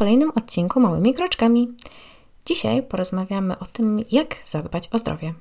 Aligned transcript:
kolejnym 0.00 0.32
odcinku 0.34 0.80
Małymi 0.80 1.14
Kroczkami. 1.14 1.68
Dzisiaj 2.46 2.82
porozmawiamy 2.82 3.58
o 3.58 3.66
tym, 3.66 4.04
jak 4.10 4.36
zadbać 4.44 4.88
o 4.92 4.98
zdrowie. 4.98 5.34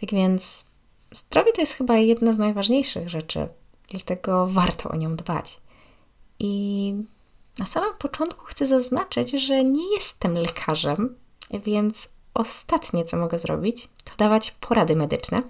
Tak 0.00 0.10
więc, 0.10 0.66
zdrowie 1.12 1.52
to 1.52 1.60
jest 1.60 1.72
chyba 1.72 1.96
jedna 1.96 2.32
z 2.32 2.38
najważniejszych 2.38 3.08
rzeczy, 3.08 3.48
dlatego 3.90 4.46
warto 4.46 4.88
o 4.88 4.96
nią 4.96 5.16
dbać. 5.16 5.60
I 6.38 6.94
na 7.58 7.66
samym 7.66 7.94
początku 7.98 8.44
chcę 8.44 8.66
zaznaczyć, 8.66 9.30
że 9.30 9.64
nie 9.64 9.94
jestem 9.94 10.34
lekarzem, 10.34 11.16
więc 11.50 12.08
ostatnie, 12.34 13.04
co 13.04 13.16
mogę 13.16 13.38
zrobić, 13.38 13.88
to 14.04 14.12
dawać 14.16 14.50
porady 14.50 14.96
medyczne, 14.96 15.42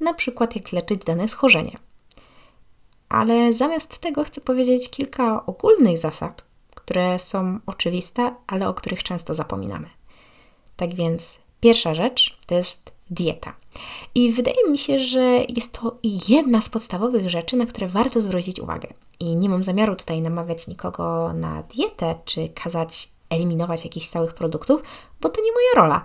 na 0.00 0.14
przykład 0.14 0.56
jak 0.56 0.72
leczyć 0.72 1.04
dane 1.04 1.28
schorzenie. 1.28 1.76
Ale 3.08 3.52
zamiast 3.52 3.98
tego 3.98 4.24
chcę 4.24 4.40
powiedzieć 4.40 4.90
kilka 4.90 5.46
ogólnych 5.46 5.98
zasad, 5.98 6.49
które 6.90 7.18
są 7.18 7.58
oczywiste, 7.66 8.34
ale 8.46 8.68
o 8.68 8.74
których 8.74 9.02
często 9.02 9.34
zapominamy. 9.34 9.90
Tak 10.76 10.94
więc 10.94 11.38
pierwsza 11.60 11.94
rzecz 11.94 12.38
to 12.46 12.54
jest 12.54 12.92
dieta. 13.10 13.54
I 14.14 14.32
wydaje 14.32 14.70
mi 14.70 14.78
się, 14.78 14.98
że 14.98 15.20
jest 15.48 15.72
to 15.72 15.98
jedna 16.28 16.60
z 16.60 16.68
podstawowych 16.68 17.30
rzeczy, 17.30 17.56
na 17.56 17.66
które 17.66 17.88
warto 17.88 18.20
zwrócić 18.20 18.60
uwagę. 18.60 18.88
I 19.20 19.36
nie 19.36 19.48
mam 19.48 19.64
zamiaru 19.64 19.96
tutaj 19.96 20.20
namawiać 20.20 20.68
nikogo 20.68 21.32
na 21.32 21.62
dietę, 21.62 22.14
czy 22.24 22.48
kazać 22.48 23.10
eliminować 23.28 23.84
jakichś 23.84 24.06
stałych 24.06 24.34
produktów, 24.34 24.82
bo 25.20 25.28
to 25.28 25.40
nie 25.42 25.52
moja 25.52 25.74
rola. 25.76 26.04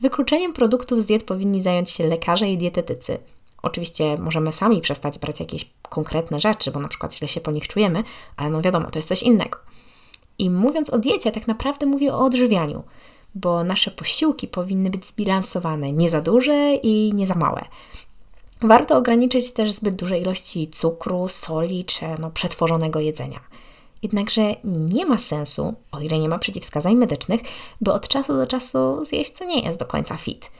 Wykluczeniem 0.00 0.52
produktów 0.52 1.00
z 1.00 1.06
diet 1.06 1.24
powinni 1.24 1.60
zająć 1.60 1.90
się 1.90 2.06
lekarze 2.06 2.48
i 2.48 2.58
dietetycy. 2.58 3.18
Oczywiście 3.62 4.18
możemy 4.18 4.52
sami 4.52 4.80
przestać 4.80 5.18
brać 5.18 5.40
jakieś 5.40 5.72
konkretne 5.88 6.40
rzeczy, 6.40 6.70
bo 6.70 6.80
na 6.80 6.88
przykład 6.88 7.14
źle 7.14 7.28
się 7.28 7.40
po 7.40 7.50
nich 7.50 7.68
czujemy, 7.68 8.02
ale 8.36 8.50
no 8.50 8.62
wiadomo, 8.62 8.90
to 8.90 8.98
jest 8.98 9.08
coś 9.08 9.22
innego. 9.22 9.58
I 10.38 10.50
mówiąc 10.50 10.90
o 10.90 10.98
diecie, 10.98 11.32
tak 11.32 11.46
naprawdę 11.46 11.86
mówię 11.86 12.14
o 12.14 12.18
odżywianiu, 12.18 12.82
bo 13.34 13.64
nasze 13.64 13.90
posiłki 13.90 14.48
powinny 14.48 14.90
być 14.90 15.06
zbilansowane, 15.06 15.92
nie 15.92 16.10
za 16.10 16.20
duże 16.20 16.74
i 16.74 17.12
nie 17.14 17.26
za 17.26 17.34
małe. 17.34 17.64
Warto 18.60 18.96
ograniczyć 18.96 19.52
też 19.52 19.70
zbyt 19.70 19.96
duże 19.96 20.18
ilości 20.18 20.68
cukru, 20.68 21.28
soli 21.28 21.84
czy 21.84 22.04
no, 22.18 22.30
przetworzonego 22.30 23.00
jedzenia. 23.00 23.40
Jednakże 24.02 24.54
nie 24.64 25.06
ma 25.06 25.18
sensu, 25.18 25.74
o 25.92 26.00
ile 26.00 26.18
nie 26.18 26.28
ma 26.28 26.38
przeciwwskazań 26.38 26.94
medycznych, 26.94 27.40
by 27.80 27.92
od 27.92 28.08
czasu 28.08 28.34
do 28.34 28.46
czasu 28.46 29.04
zjeść 29.04 29.30
co 29.30 29.44
nie 29.44 29.60
jest 29.60 29.78
do 29.78 29.86
końca 29.86 30.16
fit. 30.16 30.50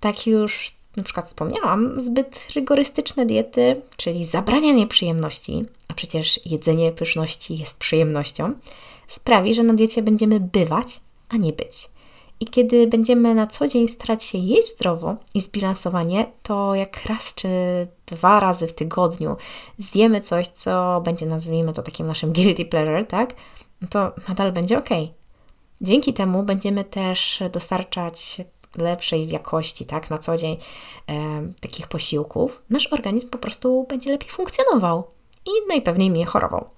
Tak 0.00 0.26
już 0.26 0.75
na 0.96 1.02
przykład 1.02 1.26
wspomniałam, 1.26 2.00
zbyt 2.00 2.48
rygorystyczne 2.54 3.26
diety, 3.26 3.82
czyli 3.96 4.24
zabranianie 4.24 4.86
przyjemności, 4.86 5.64
a 5.88 5.94
przecież 5.94 6.40
jedzenie 6.46 6.92
pyszności 6.92 7.58
jest 7.58 7.76
przyjemnością, 7.76 8.52
sprawi, 9.08 9.54
że 9.54 9.62
na 9.62 9.74
diecie 9.74 10.02
będziemy 10.02 10.40
bywać, 10.40 10.86
a 11.28 11.36
nie 11.36 11.52
być. 11.52 11.88
I 12.40 12.46
kiedy 12.46 12.86
będziemy 12.86 13.34
na 13.34 13.46
co 13.46 13.68
dzień 13.68 13.88
starać 13.88 14.24
się 14.24 14.38
jeść 14.38 14.74
zdrowo 14.74 15.16
i 15.34 15.40
zbilansowanie, 15.40 16.32
to 16.42 16.74
jak 16.74 17.06
raz 17.06 17.34
czy 17.34 17.48
dwa 18.06 18.40
razy 18.40 18.66
w 18.66 18.74
tygodniu 18.74 19.36
zjemy 19.78 20.20
coś, 20.20 20.48
co 20.48 21.00
będzie, 21.04 21.26
nazwijmy 21.26 21.72
to 21.72 21.82
takim 21.82 22.06
naszym 22.06 22.32
guilty 22.32 22.64
pleasure, 22.64 23.04
tak? 23.04 23.34
No 23.80 23.88
to 23.90 24.12
nadal 24.28 24.52
będzie 24.52 24.78
ok. 24.78 24.88
Dzięki 25.80 26.14
temu 26.14 26.42
będziemy 26.42 26.84
też 26.84 27.42
dostarczać 27.52 28.40
lepszej 28.78 29.28
jakości, 29.28 29.86
tak, 29.86 30.10
na 30.10 30.18
co 30.18 30.36
dzień 30.36 30.56
e, 31.08 31.12
takich 31.60 31.88
posiłków, 31.88 32.62
nasz 32.70 32.86
organizm 32.92 33.28
po 33.30 33.38
prostu 33.38 33.86
będzie 33.88 34.10
lepiej 34.10 34.30
funkcjonował 34.30 35.04
i 35.46 35.50
najpewniej 35.68 36.10
mniej 36.10 36.24
chorował. 36.24 36.70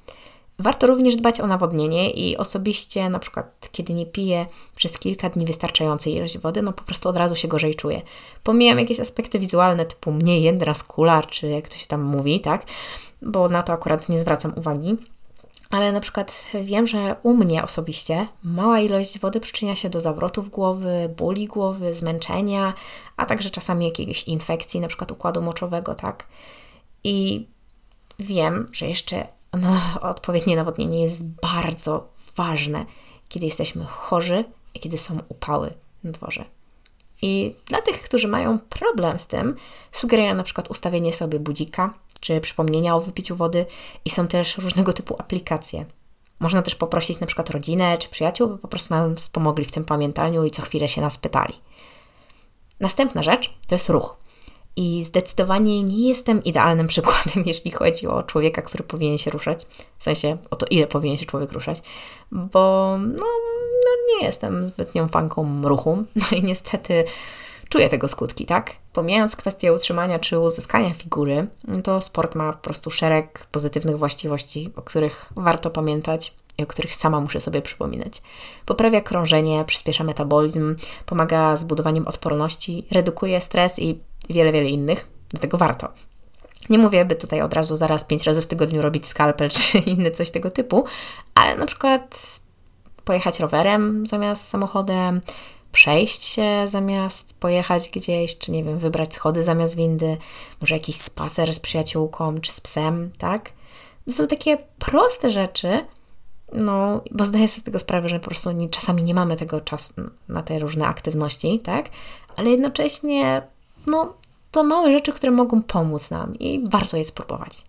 Warto 0.61 0.87
również 0.87 1.17
dbać 1.17 1.41
o 1.41 1.47
nawodnienie 1.47 2.11
i 2.11 2.37
osobiście, 2.37 3.09
na 3.11 3.19
przykład, 3.19 3.69
kiedy 3.73 3.93
nie 3.93 4.07
piję 4.07 4.47
przez 4.77 4.99
kilka 4.99 5.29
dni 5.29 5.47
wystarczającej 5.47 6.15
ilość 6.15 6.39
wody, 6.39 6.63
no 6.63 6.73
po 6.73 6.83
prostu 6.83 7.09
od 7.09 7.17
razu 7.17 7.37
się 7.37 7.49
gorzej 7.49 7.75
czuję. 7.75 8.03
Pomijam 8.43 8.79
jakieś 8.79 9.01
aspekty 9.01 9.39
wizualne, 9.39 9.87
typu 9.87 10.13
mniej 10.13 10.43
jędra 10.43 10.75
skula, 10.75 11.23
czy 11.23 11.49
jak 11.49 11.69
to 11.69 11.77
się 11.77 11.87
tam 11.87 12.03
mówi, 12.03 12.41
tak? 12.41 12.67
Bo 13.23 13.49
na 13.49 13.63
to 13.63 13.73
akurat 13.73 14.09
nie 14.09 14.19
zwracam 14.19 14.53
uwagi. 14.57 14.97
Ale 15.71 15.93
na 15.93 16.01
przykład 16.01 16.45
wiem, 16.63 16.87
że 16.87 17.17
u 17.23 17.35
mnie 17.35 17.65
osobiście 17.65 18.29
mała 18.43 18.81
ilość 18.81 19.19
wody 19.19 19.41
przyczynia 19.41 19.77
się 19.77 19.91
do 19.91 20.01
zawrotów 20.01 20.49
głowy, 20.49 21.15
bóli 21.17 21.47
głowy, 21.47 21.95
zmęczenia, 21.95 22.75
a 23.17 23.27
także 23.27 23.51
czasami 23.51 23.85
jakiejś 23.85 24.25
infekcji, 24.25 24.81
na 24.81 24.89
przykład 24.89 25.11
układu 25.11 25.43
moczowego, 25.43 25.95
tak? 25.95 26.27
I 27.05 27.47
wiem, 28.19 28.69
że 28.73 28.87
jeszcze 28.87 29.27
no, 29.53 29.81
odpowiednie 30.01 30.57
nawodnienie 30.57 31.03
jest 31.03 31.25
bardzo 31.25 32.09
ważne, 32.37 32.87
kiedy 33.29 33.47
jesteśmy 33.47 33.85
chorzy 33.85 34.45
i 34.75 34.81
kiedy 34.81 34.99
są 34.99 35.19
upały 35.29 35.75
na 36.05 36.11
dworze. 36.11 36.45
I 37.23 37.55
dla 37.67 37.83
tych, 37.83 38.03
którzy 38.03 38.29
mają 38.29 38.59
problem 38.59 39.19
z 39.19 39.27
tym, 39.27 39.57
sugeruję 39.93 40.35
na 40.35 40.43
przykład 40.43 40.71
ustawienie 40.71 41.13
sobie 41.13 41.41
budzika 41.41 41.95
czy 42.21 42.41
przypomnienia 42.41 42.97
o 42.97 43.01
wypiciu 43.01 43.37
wody 43.37 43.67
i 44.05 44.11
są 44.11 44.29
też 44.29 44.59
różnego 44.59 44.93
typu 44.93 45.17
aplikacje. 45.19 45.85
Można 46.41 46.63
też 46.63 46.75
poprosić 46.75 47.21
na 47.21 47.27
przykład 47.27 47.51
rodzinę 47.51 47.99
czy 47.99 48.09
przyjaciół, 48.09 48.49
by 48.49 48.59
po 48.59 48.69
prostu 48.69 48.95
nam 48.95 49.15
wspomogli 49.15 49.65
w 49.65 49.73
tym 49.73 49.85
pamiętaniu 49.85 50.45
i 50.45 50.51
co 50.51 50.63
chwilę 50.63 50.89
się 50.89 51.01
nas 51.01 51.19
pytali. 51.19 51.55
Następna 52.81 53.23
rzecz 53.23 53.55
to 53.69 53.75
jest 53.75 53.89
ruch. 53.89 54.17
I 54.77 55.05
zdecydowanie 55.05 55.83
nie 55.83 56.09
jestem 56.09 56.45
idealnym 56.45 56.87
przykładem, 56.95 57.43
jeśli 57.47 57.71
chodzi 57.71 58.07
o 58.07 58.23
człowieka, 58.23 58.63
który 58.63 58.85
powinien 58.85 59.19
się 59.19 59.31
ruszać. 59.31 59.67
W 59.99 60.05
sensie 60.05 60.37
o 60.51 60.57
to, 60.57 60.67
ile 60.71 60.87
powinien 60.87 61.19
się 61.19 61.27
człowiek 61.27 61.53
ruszać, 61.53 61.83
bo 62.33 62.97
no, 62.99 63.27
no 63.85 64.19
nie 64.19 64.27
jestem 64.27 64.67
zbytnią 64.67 65.09
fanką 65.09 65.63
ruchu. 65.69 66.05
No 66.17 66.39
i 66.39 66.43
niestety 66.43 67.05
czuję 67.69 67.89
tego 67.89 68.09
skutki, 68.09 68.47
tak? 68.47 68.77
Pomijając 68.93 69.37
kwestię 69.37 69.73
utrzymania 69.73 70.19
czy 70.19 70.39
uzyskania 70.39 70.95
figury, 70.95 71.47
to 71.85 72.01
sport 72.01 72.35
ma 72.35 72.53
po 72.53 72.59
prostu 72.59 72.91
szereg 72.91 73.47
pozytywnych 73.53 73.99
właściwości, 73.99 74.71
o 74.77 74.83
których 74.83 75.33
warto 75.37 75.71
pamiętać 75.71 76.35
i 76.59 76.63
o 76.63 76.67
których 76.67 76.95
sama 76.95 77.21
muszę 77.21 77.41
sobie 77.41 77.63
przypominać. 77.63 78.23
Poprawia 78.67 79.01
krążenie, 79.01 79.65
przyspiesza 79.65 80.05
metabolizm, 80.05 80.77
pomaga 81.07 81.57
z 81.57 81.65
budowaniem 81.65 82.07
odporności, 82.07 82.87
redukuje 82.91 83.41
stres 83.41 83.79
i 83.79 84.01
wiele, 84.31 84.53
wiele 84.53 84.69
innych, 84.69 85.09
dlatego 85.31 85.59
warto. 85.59 85.89
Nie 86.71 86.79
mówię, 86.79 87.05
by 87.05 87.17
tutaj 87.17 87.43
od 87.43 87.55
razu 87.55 87.77
zaraz 87.77 88.05
pięć 88.05 88.27
razy 88.27 88.43
w 88.43 88.47
tygodniu 88.47 88.83
robić 88.83 89.07
skalpel 89.07 89.51
czy 89.51 89.79
inne 89.93 90.11
coś 90.11 90.31
tego 90.31 90.51
typu, 90.51 90.85
ale 91.35 91.57
na 91.57 91.67
przykład 91.67 92.41
pojechać 93.05 93.41
rowerem 93.41 94.07
zamiast 94.07 94.49
samochodem, 94.49 95.21
przejść 95.73 96.25
się 96.25 96.69
zamiast 96.69 97.35
pojechać 97.35 97.89
gdzieś, 97.89 98.39
czy 98.39 98.53
nie 98.53 98.65
wiem, 98.65 98.79
wybrać 98.79 99.15
schody 99.15 99.43
zamiast 99.43 99.77
windy, 99.77 100.17
może 100.61 100.75
jakiś 100.75 100.97
spacer 100.97 101.55
z 101.55 101.61
przyjaciółką 101.61 102.41
czy 102.41 102.53
z 102.53 102.61
psem, 102.61 103.11
tak? 103.19 103.51
To 104.07 104.13
są 104.13 104.27
takie 104.27 104.59
proste 104.79 105.31
rzeczy, 105.31 105.87
no, 106.53 107.01
bo 107.11 107.25
zdaję 107.25 107.49
sobie 107.49 107.61
z 107.61 107.63
tego 107.63 107.79
sprawę, 107.79 108.09
że 108.09 108.21
po 108.21 108.27
prostu 108.27 108.51
nie, 108.51 108.69
czasami 108.69 109.03
nie 109.03 109.15
mamy 109.15 109.37
tego 109.37 109.61
czasu 109.61 109.93
na 110.29 110.43
te 110.43 110.59
różne 110.59 110.87
aktywności, 110.87 111.61
tak? 111.61 111.89
Ale 112.37 112.51
jednocześnie, 112.51 113.43
no, 113.87 114.15
to 114.51 114.65
małe 114.65 114.93
rzeczy, 114.93 115.13
które 115.13 115.33
mogą 115.33 115.63
pomóc 115.63 116.11
nam 116.11 116.39
i 116.39 116.65
warto 116.71 116.97
je 116.97 117.05
spróbować. 117.05 117.65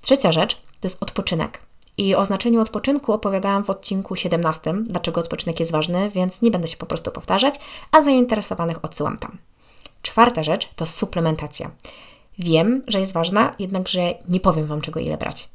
Trzecia 0.00 0.32
rzecz 0.32 0.54
to 0.54 0.80
jest 0.82 1.02
odpoczynek. 1.02 1.65
I 1.98 2.14
o 2.14 2.24
znaczeniu 2.24 2.60
odpoczynku 2.60 3.12
opowiadałam 3.12 3.64
w 3.64 3.70
odcinku 3.70 4.16
17, 4.16 4.74
dlaczego 4.82 5.20
odpoczynek 5.20 5.60
jest 5.60 5.72
ważny, 5.72 6.10
więc 6.10 6.42
nie 6.42 6.50
będę 6.50 6.68
się 6.68 6.76
po 6.76 6.86
prostu 6.86 7.10
powtarzać, 7.10 7.54
a 7.92 8.02
zainteresowanych 8.02 8.84
odsyłam 8.84 9.18
tam. 9.18 9.38
Czwarta 10.02 10.42
rzecz 10.42 10.68
to 10.76 10.86
suplementacja. 10.86 11.70
Wiem, 12.38 12.82
że 12.86 13.00
jest 13.00 13.12
ważna, 13.12 13.54
jednakże 13.58 14.14
nie 14.28 14.40
powiem 14.40 14.66
Wam 14.66 14.80
czego 14.80 15.00
ile 15.00 15.16
brać. 15.16 15.48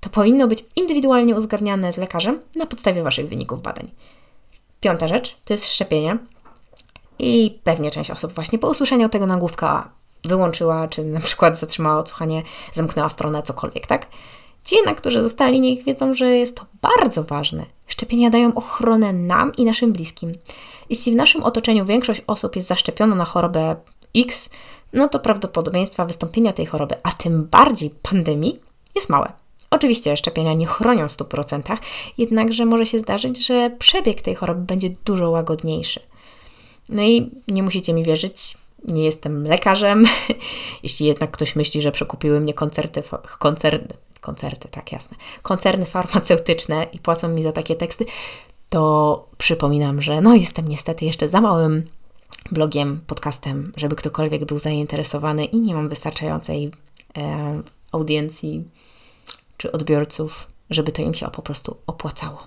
To 0.00 0.10
powinno 0.10 0.48
być 0.48 0.64
indywidualnie 0.76 1.36
uzgadniane 1.36 1.92
z 1.92 1.96
lekarzem 1.96 2.40
na 2.56 2.66
podstawie 2.66 3.02
Waszych 3.02 3.28
wyników 3.28 3.62
badań. 3.62 3.90
Piąta 4.80 5.08
rzecz 5.08 5.36
to 5.44 5.52
jest 5.52 5.72
szczepienie. 5.72 6.18
I 7.18 7.58
pewnie 7.64 7.90
część 7.90 8.10
osób 8.10 8.32
właśnie 8.32 8.58
po 8.58 8.68
usłyszeniu 8.68 9.08
tego 9.08 9.26
nagłówka 9.26 9.90
wyłączyła, 10.24 10.88
czy 10.88 11.04
na 11.04 11.20
przykład 11.20 11.58
zatrzymała 11.58 11.98
odsłuchanie, 11.98 12.42
zamknęła 12.72 13.10
stronę, 13.10 13.42
cokolwiek, 13.42 13.86
tak? 13.86 14.06
Ci 14.68 14.76
jednak, 14.76 14.96
którzy 14.96 15.22
zostali, 15.22 15.60
niech 15.60 15.84
wiedzą, 15.84 16.14
że 16.14 16.30
jest 16.30 16.56
to 16.56 16.66
bardzo 16.82 17.24
ważne. 17.24 17.66
Szczepienia 17.86 18.30
dają 18.30 18.54
ochronę 18.54 19.12
nam 19.12 19.52
i 19.56 19.64
naszym 19.64 19.92
bliskim. 19.92 20.34
Jeśli 20.90 21.12
w 21.12 21.14
naszym 21.14 21.42
otoczeniu 21.42 21.84
większość 21.84 22.22
osób 22.26 22.56
jest 22.56 22.68
zaszczepiona 22.68 23.14
na 23.14 23.24
chorobę 23.24 23.76
X, 24.16 24.50
no 24.92 25.08
to 25.08 25.18
prawdopodobieństwa 25.18 26.04
wystąpienia 26.04 26.52
tej 26.52 26.66
choroby, 26.66 26.94
a 27.02 27.12
tym 27.12 27.44
bardziej 27.44 27.90
pandemii, 28.02 28.60
jest 28.94 29.10
małe. 29.10 29.32
Oczywiście 29.70 30.16
szczepienia 30.16 30.54
nie 30.54 30.66
chronią 30.66 31.08
w 31.08 31.16
100%, 31.16 31.76
jednakże 32.18 32.64
może 32.64 32.86
się 32.86 32.98
zdarzyć, 32.98 33.46
że 33.46 33.70
przebieg 33.78 34.22
tej 34.22 34.34
choroby 34.34 34.60
będzie 34.60 34.90
dużo 35.04 35.30
łagodniejszy. 35.30 36.00
No 36.88 37.02
i 37.02 37.30
nie 37.48 37.62
musicie 37.62 37.92
mi 37.92 38.04
wierzyć, 38.04 38.56
nie 38.84 39.04
jestem 39.04 39.42
lekarzem. 39.42 40.04
Jeśli 40.82 41.06
jednak 41.06 41.30
ktoś 41.30 41.56
myśli, 41.56 41.82
że 41.82 41.92
przekupiły 41.92 42.40
mnie 42.40 42.54
koncerty, 42.54 43.02
koncerty, 43.38 43.94
koncerty, 44.20 44.68
tak 44.68 44.92
jasne, 44.92 45.16
koncerny 45.42 45.86
farmaceutyczne 45.86 46.86
i 46.92 46.98
płacą 46.98 47.28
mi 47.28 47.42
za 47.42 47.52
takie 47.52 47.76
teksty, 47.76 48.04
to 48.68 49.26
przypominam, 49.38 50.02
że 50.02 50.20
no 50.20 50.34
jestem 50.34 50.68
niestety 50.68 51.04
jeszcze 51.04 51.28
za 51.28 51.40
małym 51.40 51.84
blogiem, 52.52 53.00
podcastem, 53.06 53.72
żeby 53.76 53.96
ktokolwiek 53.96 54.44
był 54.44 54.58
zainteresowany 54.58 55.44
i 55.44 55.60
nie 55.60 55.74
mam 55.74 55.88
wystarczającej 55.88 56.70
e, 57.16 57.62
audiencji 57.92 58.64
czy 59.56 59.72
odbiorców, 59.72 60.48
żeby 60.70 60.92
to 60.92 61.02
im 61.02 61.14
się 61.14 61.30
po 61.30 61.42
prostu 61.42 61.76
opłacało. 61.86 62.46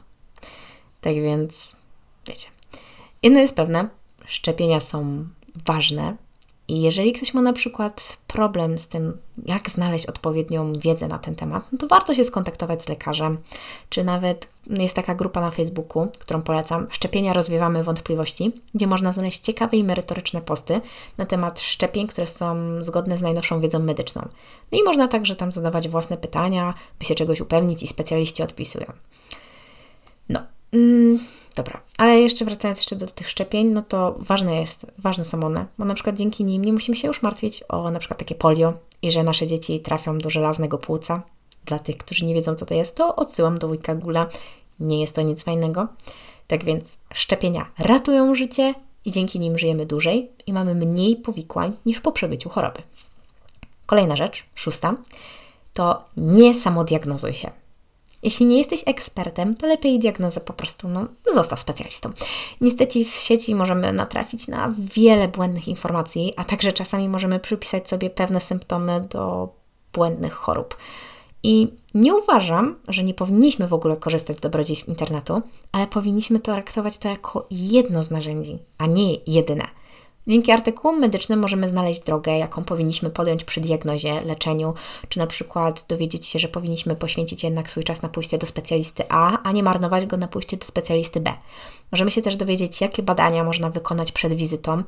Tak 1.01 1.15
więc, 1.15 1.75
wiecie. 2.27 2.47
Jedno 3.23 3.39
jest 3.39 3.55
pewne, 3.55 3.89
szczepienia 4.25 4.79
są 4.79 5.27
ważne, 5.65 6.17
i 6.71 6.81
jeżeli 6.81 7.11
ktoś 7.11 7.33
ma 7.33 7.41
na 7.41 7.53
przykład 7.53 8.17
problem 8.27 8.77
z 8.77 8.87
tym, 8.87 9.17
jak 9.45 9.69
znaleźć 9.69 10.05
odpowiednią 10.05 10.73
wiedzę 10.73 11.07
na 11.07 11.19
ten 11.19 11.35
temat, 11.35 11.63
no 11.71 11.77
to 11.77 11.87
warto 11.87 12.13
się 12.13 12.23
skontaktować 12.23 12.83
z 12.83 12.89
lekarzem, 12.89 13.37
czy 13.89 14.03
nawet 14.03 14.47
jest 14.69 14.95
taka 14.95 15.15
grupa 15.15 15.41
na 15.41 15.51
Facebooku, 15.51 16.07
którą 16.19 16.41
polecam, 16.41 16.87
Szczepienia 16.91 17.33
rozwiewamy 17.33 17.83
wątpliwości, 17.83 18.51
gdzie 18.73 18.87
można 18.87 19.11
znaleźć 19.11 19.39
ciekawe 19.39 19.77
i 19.77 19.83
merytoryczne 19.83 20.41
posty 20.41 20.81
na 21.17 21.25
temat 21.25 21.61
szczepień, 21.61 22.07
które 22.07 22.27
są 22.27 22.81
zgodne 22.81 23.17
z 23.17 23.21
najnowszą 23.21 23.59
wiedzą 23.59 23.79
medyczną. 23.79 24.27
No 24.71 24.79
i 24.79 24.83
można 24.83 25.07
także 25.07 25.35
tam 25.35 25.51
zadawać 25.51 25.89
własne 25.89 26.17
pytania, 26.17 26.73
by 26.99 27.05
się 27.05 27.15
czegoś 27.15 27.41
upewnić 27.41 27.83
i 27.83 27.87
specjaliści 27.87 28.43
odpisują. 28.43 28.85
No. 30.29 30.39
Mm 30.73 31.19
Dobra, 31.55 31.81
ale 31.97 32.19
jeszcze 32.19 32.45
wracając 32.45 32.77
jeszcze 32.77 32.95
do 32.95 33.07
tych 33.07 33.29
szczepień, 33.29 33.67
no 33.67 33.81
to 33.81 34.15
ważne 34.19 34.55
jest, 34.55 34.85
ważne 34.97 35.23
są 35.23 35.43
one, 35.43 35.65
bo 35.77 35.85
na 35.85 35.93
przykład 35.93 36.17
dzięki 36.17 36.43
nim 36.43 36.65
nie 36.65 36.73
musimy 36.73 36.97
się 36.97 37.07
już 37.07 37.21
martwić 37.21 37.63
o 37.69 37.91
na 37.91 37.99
przykład 37.99 38.19
takie 38.19 38.35
polio 38.35 38.73
i 39.01 39.11
że 39.11 39.23
nasze 39.23 39.47
dzieci 39.47 39.79
trafią 39.79 40.17
do 40.17 40.29
żelaznego 40.29 40.77
płuca. 40.77 41.21
Dla 41.65 41.79
tych, 41.79 41.97
którzy 41.97 42.25
nie 42.25 42.33
wiedzą, 42.33 42.55
co 42.55 42.65
to 42.65 42.73
jest, 42.73 42.95
to 42.95 43.15
odsyłam 43.15 43.59
do 43.59 43.67
wujka 43.67 43.95
Gula. 43.95 44.27
Nie 44.79 45.01
jest 45.01 45.15
to 45.15 45.21
nic 45.21 45.43
fajnego. 45.43 45.87
Tak 46.47 46.63
więc 46.63 46.97
szczepienia 47.13 47.71
ratują 47.79 48.35
życie 48.35 48.73
i 49.05 49.11
dzięki 49.11 49.39
nim 49.39 49.57
żyjemy 49.57 49.85
dłużej 49.85 50.31
i 50.47 50.53
mamy 50.53 50.75
mniej 50.75 51.15
powikłań 51.15 51.73
niż 51.85 51.99
po 51.99 52.11
przebyciu 52.11 52.49
choroby. 52.49 52.81
Kolejna 53.85 54.15
rzecz, 54.15 54.45
szósta, 54.55 54.95
to 55.73 56.03
nie 56.17 56.53
samodiagnozuj 56.53 57.33
się. 57.33 57.60
Jeśli 58.23 58.45
nie 58.45 58.57
jesteś 58.57 58.83
ekspertem, 58.85 59.55
to 59.55 59.67
lepiej 59.67 59.99
diagnozę 59.99 60.41
po 60.41 60.53
prostu, 60.53 60.87
no, 60.87 61.07
zostaw 61.33 61.59
specjalistą. 61.59 62.11
Niestety 62.61 63.05
w 63.05 63.09
sieci 63.09 63.55
możemy 63.55 63.93
natrafić 63.93 64.47
na 64.47 64.73
wiele 64.95 65.27
błędnych 65.27 65.67
informacji, 65.67 66.33
a 66.37 66.43
także 66.43 66.73
czasami 66.73 67.09
możemy 67.09 67.39
przypisać 67.39 67.89
sobie 67.89 68.09
pewne 68.09 68.41
symptomy 68.41 69.01
do 69.09 69.49
błędnych 69.93 70.33
chorób. 70.33 70.77
I 71.43 71.67
nie 71.93 72.15
uważam, 72.15 72.75
że 72.87 73.03
nie 73.03 73.13
powinniśmy 73.13 73.67
w 73.67 73.73
ogóle 73.73 73.97
korzystać 73.97 74.37
z 74.37 74.41
dobrodziejstw 74.41 74.87
internetu, 74.87 75.41
ale 75.71 75.87
powinniśmy 75.87 76.39
traktować 76.39 76.97
to 76.97 77.09
jako 77.09 77.47
jedno 77.51 78.03
z 78.03 78.11
narzędzi, 78.11 78.57
a 78.77 78.85
nie 78.85 79.15
jedyne. 79.27 79.67
Dzięki 80.27 80.51
artykułom 80.51 80.99
medycznym 80.99 81.39
możemy 81.39 81.69
znaleźć 81.69 82.01
drogę, 82.01 82.37
jaką 82.37 82.63
powinniśmy 82.63 83.09
podjąć 83.09 83.43
przy 83.43 83.61
diagnozie, 83.61 84.21
leczeniu, 84.21 84.73
czy 85.09 85.19
na 85.19 85.27
przykład 85.27 85.85
dowiedzieć 85.87 86.25
się, 86.25 86.39
że 86.39 86.47
powinniśmy 86.47 86.95
poświęcić 86.95 87.43
jednak 87.43 87.69
swój 87.69 87.83
czas 87.83 88.01
na 88.01 88.09
pójście 88.09 88.37
do 88.37 88.47
specjalisty 88.47 89.03
A, 89.09 89.43
a 89.43 89.51
nie 89.51 89.63
marnować 89.63 90.05
go 90.05 90.17
na 90.17 90.27
pójście 90.27 90.57
do 90.57 90.65
specjalisty 90.65 91.19
B. 91.19 91.33
Możemy 91.91 92.11
się 92.11 92.21
też 92.21 92.35
dowiedzieć, 92.35 92.81
jakie 92.81 93.03
badania 93.03 93.43
można 93.43 93.69
wykonać 93.69 94.11
przed 94.11 94.33
wizytą, 94.33 94.83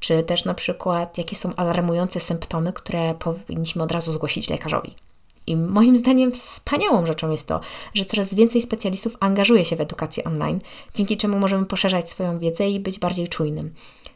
czy 0.00 0.22
też 0.22 0.44
na 0.44 0.54
przykład 0.54 1.18
jakie 1.18 1.36
są 1.36 1.54
alarmujące 1.56 2.20
symptomy, 2.20 2.72
które 2.72 3.14
powinniśmy 3.14 3.82
od 3.82 3.92
razu 3.92 4.12
zgłosić 4.12 4.50
lekarzowi. 4.50 5.07
I 5.48 5.56
moim 5.56 5.96
zdaniem 5.96 6.32
wspaniałą 6.32 7.06
rzeczą 7.06 7.30
jest 7.30 7.48
to, 7.48 7.60
że 7.94 8.04
coraz 8.04 8.34
więcej 8.34 8.62
specjalistów 8.62 9.16
angażuje 9.20 9.64
się 9.64 9.76
w 9.76 9.80
edukację 9.80 10.24
online, 10.24 10.58
dzięki 10.94 11.16
czemu 11.16 11.38
możemy 11.38 11.66
poszerzać 11.66 12.10
swoją 12.10 12.38
wiedzę 12.38 12.68
i 12.68 12.80
być 12.80 12.98
bardziej 12.98 13.28
czujnym, 13.28 13.74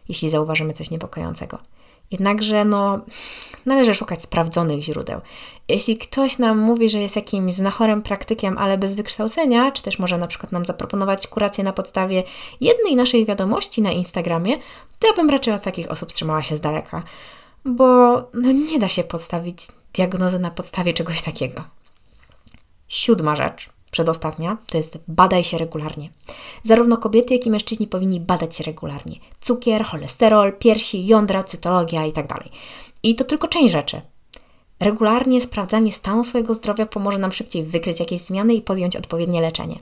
jeśli 0.09 0.31
zauważymy 0.31 0.73
coś 0.73 0.91
niepokojącego. 0.91 1.59
Jednakże 2.11 2.65
no, 2.65 3.01
należy 3.67 3.95
szukać 3.95 4.23
sprawdzonych 4.23 4.83
źródeł. 4.83 5.21
Jeśli 5.69 5.99
ktoś 5.99 6.39
nam 6.39 6.59
mówi, 6.59 6.89
że 6.89 6.99
jest 6.99 7.17
jakimś 7.17 7.55
znachorem 7.55 8.03
praktykiem, 8.03 8.59
ale 8.59 8.79
bez 8.79 8.95
wykształcenia, 8.95 9.71
czy 9.71 9.83
też 9.83 9.99
może 9.99 10.19
na 10.19 10.27
przykład 10.27 10.53
nam 10.53 10.65
zaproponować 10.65 11.27
kurację 11.27 11.65
na 11.65 11.73
podstawie 11.73 12.23
jednej 12.61 12.97
naszej 12.97 13.27
wiadomości 13.27 13.83
na 13.83 13.91
Instagramie, 13.91 14.57
to 14.99 15.07
ja 15.07 15.13
bym 15.13 15.31
raczej 15.31 15.55
od 15.55 15.63
takich 15.63 15.91
osób 15.91 16.13
trzymała 16.13 16.43
się 16.43 16.57
z 16.57 16.61
daleka 16.61 17.03
bo 17.65 17.85
no 18.35 18.53
nie 18.53 18.79
da 18.79 18.89
się 18.89 19.05
podstawić 19.05 19.59
diagnozy 19.93 20.39
na 20.39 20.51
podstawie 20.51 20.93
czegoś 20.93 21.23
takiego. 21.23 21.65
Siódma 22.89 23.37
rzecz, 23.37 23.71
przedostatnia, 23.91 24.59
to 24.71 24.77
jest 24.77 24.99
badaj 25.09 25.45
się 25.45 25.59
regularnie. 25.59 26.11
Zarówno 26.63 26.97
kobiety, 26.97 27.35
jak 27.35 27.47
i 27.47 27.51
mężczyźni 27.51 27.87
powinni 27.87 28.21
badać 28.21 28.57
się 28.57 28.65
regularnie. 28.65 29.17
Cukier, 29.41 29.85
cholesterol, 29.85 30.53
piersi, 30.59 31.07
jądra, 31.07 31.45
cytologia 31.45 32.07
itd. 32.07 32.29
Tak 32.29 32.45
I 33.03 33.15
to 33.15 33.25
tylko 33.25 33.49
część 33.49 33.73
rzeczy. 33.73 34.01
Regularnie 34.81 35.41
sprawdzanie 35.41 35.93
stanu 35.93 36.25
swojego 36.25 36.55
zdrowia 36.55 36.87
pomoże 36.87 37.19
nam 37.19 37.33
szybciej 37.33 37.63
wykryć 37.65 38.01
jakieś 38.01 38.21
zmiany 38.21 38.55
i 38.55 38.63
podjąć 38.63 38.97
odpowiednie 38.97 39.41
leczenie. 39.41 39.77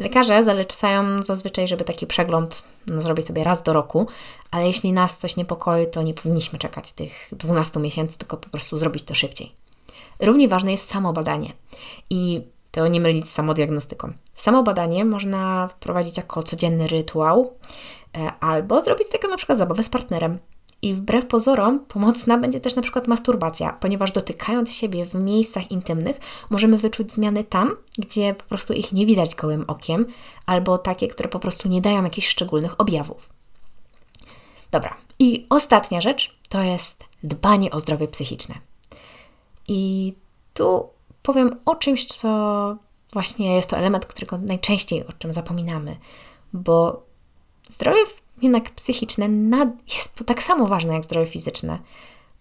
Lekarze 0.00 0.44
zalecają 0.44 1.22
zazwyczaj, 1.22 1.68
żeby 1.68 1.84
taki 1.84 2.06
przegląd 2.06 2.62
no, 2.86 3.00
zrobić 3.00 3.26
sobie 3.26 3.44
raz 3.44 3.62
do 3.62 3.72
roku, 3.72 4.06
ale 4.50 4.66
jeśli 4.66 4.92
nas 4.92 5.18
coś 5.18 5.36
niepokoi, 5.36 5.86
to 5.86 6.02
nie 6.02 6.14
powinniśmy 6.14 6.58
czekać 6.58 6.92
tych 6.92 7.28
12 7.32 7.80
miesięcy, 7.80 8.18
tylko 8.18 8.36
po 8.36 8.48
prostu 8.48 8.78
zrobić 8.78 9.02
to 9.02 9.14
szybciej. 9.14 9.52
Równie 10.20 10.48
ważne 10.48 10.72
jest 10.72 10.90
samobadanie 10.90 11.52
i 12.10 12.42
to 12.70 12.88
nie 12.88 13.00
mylić 13.00 13.28
z 13.28 13.32
samodiagnostyką. 13.32 14.12
Samobadanie 14.34 15.04
można 15.04 15.68
wprowadzić 15.68 16.16
jako 16.16 16.42
codzienny 16.42 16.86
rytuał 16.88 17.54
e, 18.16 18.32
albo 18.40 18.80
zrobić 18.80 19.08
taką 19.08 19.28
na 19.28 19.36
przykład 19.36 19.58
zabawę 19.58 19.82
z 19.82 19.88
partnerem. 19.88 20.38
I 20.82 20.94
wbrew 20.94 21.26
pozorom 21.26 21.80
pomocna 21.80 22.38
będzie 22.38 22.60
też 22.60 22.74
na 22.74 22.82
przykład 22.82 23.06
masturbacja, 23.06 23.72
ponieważ 23.72 24.12
dotykając 24.12 24.72
siebie 24.72 25.04
w 25.04 25.14
miejscach 25.14 25.70
intymnych 25.70 26.20
możemy 26.50 26.78
wyczuć 26.78 27.12
zmiany 27.12 27.44
tam, 27.44 27.76
gdzie 27.98 28.34
po 28.34 28.44
prostu 28.44 28.72
ich 28.72 28.92
nie 28.92 29.06
widać 29.06 29.34
gołym 29.34 29.64
okiem, 29.66 30.06
albo 30.46 30.78
takie, 30.78 31.08
które 31.08 31.28
po 31.28 31.38
prostu 31.38 31.68
nie 31.68 31.80
dają 31.80 32.04
jakichś 32.04 32.28
szczególnych 32.28 32.80
objawów. 32.80 33.28
Dobra, 34.70 34.96
i 35.18 35.46
ostatnia 35.50 36.00
rzecz 36.00 36.38
to 36.48 36.62
jest 36.62 37.04
dbanie 37.22 37.70
o 37.70 37.78
zdrowie 37.78 38.08
psychiczne. 38.08 38.54
I 39.68 40.14
tu 40.54 40.88
powiem 41.22 41.60
o 41.64 41.76
czymś, 41.76 42.06
co 42.06 42.76
właśnie 43.12 43.54
jest 43.54 43.70
to 43.70 43.76
element, 43.76 44.06
którego 44.06 44.38
najczęściej 44.38 45.06
o 45.06 45.12
czym 45.12 45.32
zapominamy, 45.32 45.96
bo 46.52 47.02
zdrowie 47.68 48.00
jednak 48.42 48.70
psychiczne 48.70 49.28
jest 49.94 50.22
tak 50.26 50.42
samo 50.42 50.66
ważne 50.66 50.94
jak 50.94 51.04
zdrowie 51.04 51.26
fizyczne, 51.26 51.78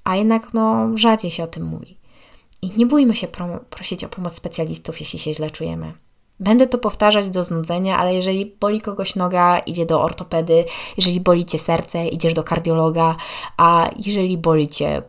a 0.04 0.16
jednak 0.16 0.54
no, 0.54 0.98
rzadziej 0.98 1.32
się 1.32 1.44
o 1.44 1.48
tym 1.48 1.64
mówi. 1.64 1.98
I 2.62 2.72
nie 2.78 2.86
bójmy 2.86 3.16
się 3.16 3.28
prosić 3.70 4.04
o 4.04 4.10
pomoc 4.10 4.34
specjalistów, 4.34 5.00
jeśli 5.00 5.20
się 5.20 5.34
źle 5.34 5.52
czujemy. 5.52 5.94
Będę 6.40 6.68
to 6.68 6.78
powtarzać 6.78 7.30
do 7.30 7.44
znudzenia, 7.44 7.98
ale 7.98 8.16
jeżeli 8.16 8.46
boli 8.46 8.82
kogoś 8.82 9.16
noga, 9.16 9.60
idzie 9.60 9.86
do 9.86 10.02
ortopedy, 10.02 10.66
jeżeli 10.98 11.20
boli 11.20 11.46
cię 11.46 11.58
serce, 11.58 12.08
idziesz 12.08 12.34
do 12.34 12.44
kardiologa, 12.44 13.16
a 13.58 13.90
jeżeli 14.06 14.38
boli 14.38 14.68
cię 14.68 15.02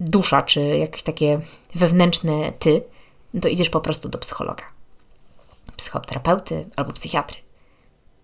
dusza, 0.00 0.42
czy 0.42 0.60
jakieś 0.60 1.02
takie 1.02 1.40
wewnętrzne 1.74 2.52
ty, 2.52 2.82
to 3.42 3.48
idziesz 3.48 3.70
po 3.70 3.80
prostu 3.80 4.08
do 4.08 4.18
psychologa, 4.18 4.64
psychoterapeuty 5.76 6.68
albo 6.76 6.92
psychiatry 6.92 7.41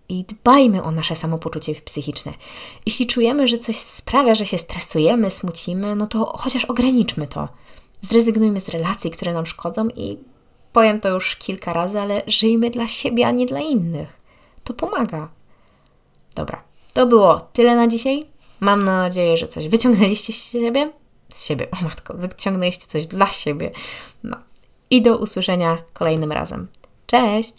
i 0.09 0.23
dbajmy 0.23 0.83
o 0.83 0.91
nasze 0.91 1.15
samopoczucie 1.15 1.75
psychiczne. 1.75 2.33
Jeśli 2.85 3.07
czujemy, 3.07 3.47
że 3.47 3.57
coś 3.57 3.75
sprawia, 3.75 4.35
że 4.35 4.45
się 4.45 4.57
stresujemy, 4.57 5.31
smucimy, 5.31 5.95
no 5.95 6.07
to 6.07 6.25
chociaż 6.37 6.65
ograniczmy 6.65 7.27
to. 7.27 7.47
Zrezygnujmy 8.01 8.59
z 8.59 8.69
relacji, 8.69 9.11
które 9.11 9.33
nam 9.33 9.45
szkodzą 9.45 9.87
i 9.87 10.17
powiem 10.73 11.01
to 11.01 11.09
już 11.09 11.35
kilka 11.35 11.73
razy, 11.73 11.99
ale 11.99 12.21
żyjmy 12.27 12.69
dla 12.69 12.87
siebie, 12.87 13.27
a 13.27 13.31
nie 13.31 13.45
dla 13.45 13.59
innych. 13.59 14.17
To 14.63 14.73
pomaga. 14.73 15.29
Dobra, 16.35 16.63
to 16.93 17.05
było 17.05 17.41
tyle 17.41 17.75
na 17.75 17.87
dzisiaj. 17.87 18.25
Mam 18.59 18.83
nadzieję, 18.85 19.37
że 19.37 19.47
coś 19.47 19.67
wyciągnęliście 19.67 20.33
z 20.33 20.51
siebie. 20.51 20.91
Z 21.33 21.45
siebie, 21.45 21.67
o 21.71 21.83
matko, 21.83 22.13
wyciągnęliście 22.13 22.87
coś 22.87 23.07
dla 23.07 23.27
siebie. 23.27 23.71
No. 24.23 24.37
I 24.89 25.01
do 25.01 25.17
usłyszenia 25.17 25.77
kolejnym 25.93 26.31
razem. 26.31 26.67
Cześć! 27.07 27.53